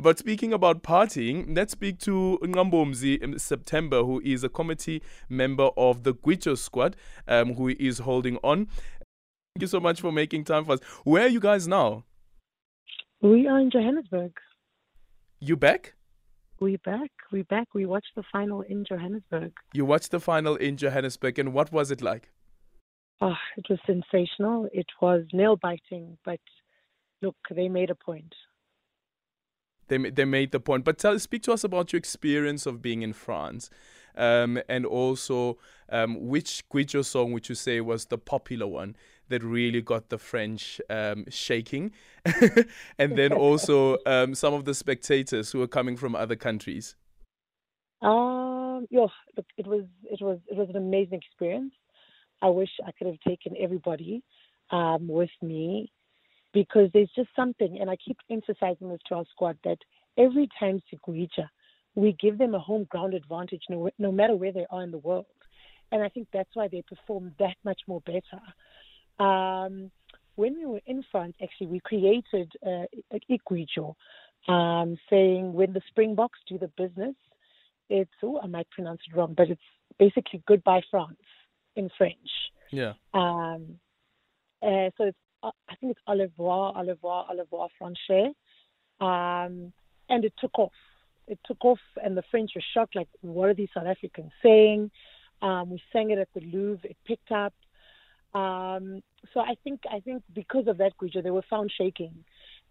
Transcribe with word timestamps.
But 0.00 0.18
speaking 0.18 0.52
about 0.52 0.84
partying, 0.84 1.56
let's 1.56 1.72
speak 1.72 1.98
to 2.00 2.38
Nqabomzi 2.42 3.20
in 3.20 3.38
September, 3.38 4.04
who 4.04 4.20
is 4.24 4.44
a 4.44 4.48
committee 4.48 5.02
member 5.28 5.70
of 5.76 6.04
the 6.04 6.14
Gwijo 6.14 6.56
squad, 6.56 6.96
um, 7.26 7.54
who 7.54 7.68
is 7.68 7.98
holding 7.98 8.36
on. 8.44 8.66
Thank 8.66 9.62
you 9.62 9.66
so 9.66 9.80
much 9.80 10.00
for 10.00 10.12
making 10.12 10.44
time 10.44 10.64
for 10.64 10.72
us. 10.74 10.80
Where 11.02 11.24
are 11.24 11.28
you 11.28 11.40
guys 11.40 11.66
now? 11.66 12.04
We 13.20 13.48
are 13.48 13.58
in 13.58 13.70
Johannesburg. 13.70 14.32
You 15.40 15.56
back? 15.56 15.94
We 16.60 16.76
back. 16.76 17.10
We 17.32 17.42
back. 17.42 17.66
We 17.74 17.84
watched 17.84 18.12
the 18.14 18.22
final 18.30 18.62
in 18.62 18.84
Johannesburg. 18.84 19.52
You 19.72 19.84
watched 19.84 20.12
the 20.12 20.20
final 20.20 20.54
in 20.54 20.76
Johannesburg, 20.76 21.40
and 21.40 21.52
what 21.52 21.72
was 21.72 21.90
it 21.90 22.02
like? 22.02 22.30
Oh, 23.20 23.34
it 23.56 23.66
was 23.68 23.80
sensational. 23.84 24.68
It 24.72 24.86
was 25.02 25.24
nail 25.32 25.56
biting, 25.56 26.18
but 26.24 26.38
look, 27.20 27.34
they 27.50 27.68
made 27.68 27.90
a 27.90 27.96
point. 27.96 28.32
They 29.88 29.98
they 30.10 30.24
made 30.24 30.52
the 30.52 30.60
point. 30.60 30.84
But 30.84 30.98
tell, 30.98 31.18
speak 31.18 31.42
to 31.44 31.52
us 31.52 31.64
about 31.64 31.92
your 31.92 31.98
experience 31.98 32.66
of 32.66 32.80
being 32.80 33.02
in 33.02 33.12
France, 33.12 33.70
um, 34.16 34.60
and 34.68 34.86
also 34.86 35.58
um, 35.90 36.28
which 36.28 36.64
Gwijo 36.70 37.04
song 37.04 37.32
would 37.32 37.48
you 37.48 37.54
say 37.54 37.80
was 37.80 38.06
the 38.06 38.18
popular 38.18 38.66
one 38.66 38.96
that 39.28 39.42
really 39.42 39.82
got 39.82 40.08
the 40.08 40.18
French 40.18 40.80
um, 40.88 41.24
shaking, 41.28 41.92
and 42.98 43.16
then 43.16 43.32
also 43.32 43.98
um, 44.06 44.34
some 44.34 44.54
of 44.54 44.64
the 44.64 44.74
spectators 44.74 45.52
who 45.52 45.58
were 45.58 45.68
coming 45.68 45.96
from 45.96 46.14
other 46.14 46.36
countries. 46.36 46.96
Um, 48.00 48.86
yeah, 48.90 49.06
look, 49.36 49.46
it 49.56 49.66
was 49.66 49.84
it 50.04 50.22
was 50.22 50.38
it 50.46 50.56
was 50.56 50.68
an 50.68 50.76
amazing 50.76 51.20
experience. 51.26 51.74
I 52.40 52.48
wish 52.48 52.70
I 52.86 52.92
could 52.92 53.08
have 53.08 53.20
taken 53.26 53.54
everybody 53.60 54.22
um, 54.70 55.08
with 55.08 55.30
me 55.42 55.90
because 56.52 56.88
there's 56.92 57.10
just 57.14 57.28
something, 57.36 57.78
and 57.80 57.90
I 57.90 57.96
keep 57.96 58.18
emphasizing 58.30 58.88
this 58.88 59.00
to 59.08 59.16
our 59.16 59.24
squad 59.30 59.58
that 59.64 59.78
every 60.16 60.48
time 60.58 60.80
Sigwija, 60.92 61.48
we 61.94 62.16
give 62.20 62.38
them 62.38 62.54
a 62.54 62.58
home 62.58 62.86
ground 62.90 63.14
advantage 63.14 63.62
no, 63.68 63.90
no 63.98 64.12
matter 64.12 64.36
where 64.36 64.52
they 64.52 64.66
are 64.70 64.82
in 64.82 64.90
the 64.90 64.98
world. 64.98 65.26
And 65.90 66.02
I 66.02 66.08
think 66.08 66.28
that's 66.32 66.54
why 66.54 66.68
they 66.68 66.82
perform 66.82 67.34
that 67.38 67.56
much 67.64 67.80
more 67.86 68.02
better. 68.02 68.40
Um, 69.18 69.90
when 70.36 70.56
we 70.56 70.66
were 70.66 70.80
in 70.86 71.02
France, 71.10 71.34
actually, 71.42 71.66
we 71.68 71.80
created 71.80 72.52
uh, 72.64 72.84
Igwijo, 73.30 73.94
um, 74.46 74.96
saying 75.10 75.52
when 75.52 75.72
the 75.72 75.80
Springboks 75.88 76.38
do 76.48 76.58
the 76.58 76.70
business, 76.76 77.16
it's, 77.90 78.10
oh, 78.22 78.38
I 78.42 78.46
might 78.46 78.70
pronounce 78.70 79.00
it 79.10 79.16
wrong, 79.16 79.34
but 79.36 79.48
it's 79.48 79.60
basically 79.98 80.42
goodbye 80.46 80.82
France 80.90 81.16
in 81.74 81.90
French. 81.96 82.16
Yeah. 82.70 82.92
Um, 83.14 83.80
uh, 84.62 84.90
so 84.96 85.04
it's, 85.04 85.18
I 85.42 85.74
think 85.80 85.92
it's 85.92 86.00
au 86.06 86.18
revoir, 86.18 86.74
au 86.76 86.86
revoir, 86.86 87.26
au 87.30 87.36
revoir, 87.36 87.68
Francais. 87.78 88.32
Um, 89.00 89.72
and 90.08 90.24
it 90.24 90.32
took 90.40 90.58
off. 90.58 90.72
It 91.26 91.38
took 91.46 91.64
off, 91.64 91.80
and 92.02 92.16
the 92.16 92.22
French 92.30 92.52
were 92.54 92.62
shocked. 92.74 92.96
Like, 92.96 93.08
what 93.20 93.48
are 93.48 93.54
these 93.54 93.68
South 93.74 93.86
Africans 93.86 94.32
saying? 94.42 94.90
Um, 95.42 95.70
we 95.70 95.82
sang 95.92 96.10
it 96.10 96.18
at 96.18 96.28
the 96.34 96.40
Louvre. 96.40 96.88
It 96.88 96.96
picked 97.06 97.30
up. 97.30 97.54
Um, 98.34 99.02
so 99.32 99.40
I 99.40 99.54
think 99.64 99.80
I 99.90 100.00
think 100.00 100.22
because 100.34 100.66
of 100.66 100.78
that, 100.78 100.92
Gwijo, 101.00 101.22
they 101.22 101.30
were 101.30 101.44
found 101.48 101.72
shaking 101.76 102.24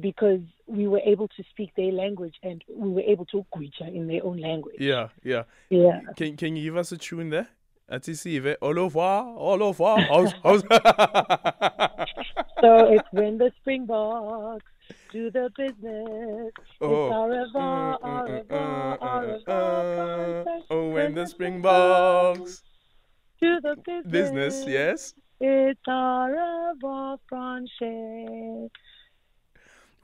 because 0.00 0.40
we 0.66 0.88
were 0.88 1.00
able 1.00 1.28
to 1.28 1.44
speak 1.50 1.70
their 1.76 1.92
language 1.92 2.34
and 2.42 2.62
we 2.68 2.90
were 2.90 3.02
able 3.02 3.24
to 3.26 3.44
Gwija 3.54 3.94
in 3.94 4.08
their 4.08 4.24
own 4.24 4.38
language. 4.38 4.76
Yeah, 4.78 5.08
yeah, 5.22 5.44
yeah. 5.70 6.00
Can 6.16 6.36
Can 6.36 6.56
you 6.56 6.64
give 6.64 6.76
us 6.76 6.92
a 6.92 6.96
tune 6.96 7.30
there? 7.30 7.48
Atisive, 7.90 8.56
au 8.62 8.72
revoir, 8.72 9.36
au 9.36 9.58
revoir. 9.58 10.00
How's, 10.00 10.32
how's 10.42 10.62
so 12.64 12.92
it's 12.92 13.08
when 13.12 13.36
the 13.36 13.52
Springboks 13.60 14.64
do 15.12 15.30
the 15.30 15.50
business. 15.56 16.52
Oh. 16.80 17.06
It's 17.06 17.14
au 17.14 17.26
revoir, 17.28 17.98
au 18.02 18.24
revoir. 19.20 20.44
Oh, 20.70 20.88
when 20.88 21.14
the 21.14 21.26
Springboks 21.26 22.62
do 23.40 23.60
the 23.60 23.76
business. 23.84 24.10
Business, 24.10 24.64
yes. 24.66 25.14
It's 25.40 25.80
au 25.86 26.26
revoir, 26.26 27.18
Francais. 27.28 28.70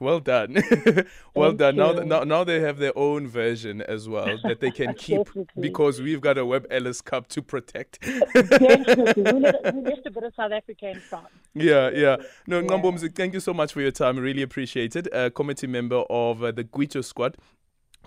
Well 0.01 0.19
done, 0.19 0.57
well 1.35 1.53
done. 1.53 1.75
Now, 1.75 1.91
now, 1.91 2.23
now 2.23 2.43
they 2.43 2.59
have 2.59 2.79
their 2.79 2.91
own 2.97 3.27
version 3.27 3.83
as 3.83 4.09
well 4.09 4.35
that 4.43 4.59
they 4.59 4.71
can 4.71 4.93
keep 4.97 5.27
because 5.59 6.01
we've 6.01 6.19
got 6.19 6.39
a 6.39 6.45
Webb 6.45 6.65
Ellis 6.71 7.01
Cup 7.01 7.27
to 7.27 7.43
protect. 7.43 8.01
Definitely, 8.33 9.31
we 9.31 9.39
left 9.41 10.07
a 10.07 10.09
bit 10.09 10.23
of 10.23 10.33
South 10.33 10.53
Africa 10.53 10.89
in 10.89 10.99
France. 10.99 11.27
Yeah, 11.53 11.91
yeah. 11.91 12.15
No, 12.47 12.61
yeah. 12.61 12.67
Nqabomzi, 12.67 13.15
thank 13.15 13.35
you 13.35 13.39
so 13.39 13.53
much 13.53 13.73
for 13.73 13.81
your 13.81 13.91
time. 13.91 14.17
Really 14.17 14.41
appreciate 14.41 14.95
it. 14.95 15.07
A 15.13 15.29
committee 15.29 15.67
member 15.67 16.03
of 16.09 16.41
uh, 16.41 16.51
the 16.51 16.63
Gwijo 16.63 17.05
squad 17.05 17.37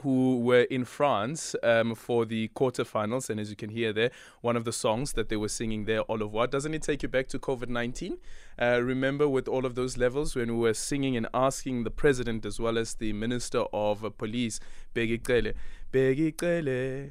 who 0.03 0.41
were 0.41 0.63
in 0.63 0.85
France 0.85 1.55
um, 1.63 1.95
for 1.95 2.25
the 2.25 2.49
quarterfinals. 2.49 3.31
And 3.31 3.41
as 3.41 3.51
you 3.51 3.57
can 3.57 3.71
hear 3.71 3.93
there, 3.93 4.11
one 4.41 4.57
of 4.57 4.65
the 4.65 4.73
songs 4.73 5.13
that 5.15 5.29
they 5.29 5.37
were 5.37 5.49
singing 5.49 5.85
there, 5.85 6.01
All 6.03 6.23
Au 6.23 6.27
revoir, 6.27 6.47
doesn't 6.47 6.75
it 6.75 6.83
take 6.83 7.03
you 7.03 7.09
back 7.09 7.29
to 7.29 7.39
COVID 7.39 7.69
19? 7.69 8.19
Uh, 8.61 8.81
remember, 8.83 9.29
with 9.29 9.49
all 9.49 9.65
of 9.65 9.75
those 9.75 9.97
levels, 9.97 10.37
when 10.37 10.49
we 10.49 10.59
were 10.59 10.75
singing 10.75 11.17
and 11.17 11.27
asking 11.35 11.85
the 11.85 11.91
president 11.91 12.45
as 12.45 12.61
well 12.61 12.79
as 12.79 12.95
the 12.95 13.13
minister 13.13 13.65
of 13.73 14.05
uh, 14.05 14.11
police, 14.11 14.61
Bheki 14.95 16.39
Cele, 16.39 17.11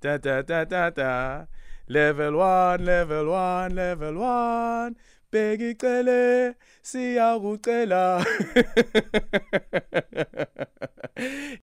da 0.00 0.16
da 0.16 0.42
da 0.42 0.64
da 0.64 0.90
da, 0.90 1.44
level 1.88 2.36
one, 2.36 2.84
level 2.84 3.30
one, 3.30 3.74
level 3.74 4.14
one. 4.14 4.96
Bheki 5.30 5.78
Cele 5.78 6.54
siyakucela 6.82 8.24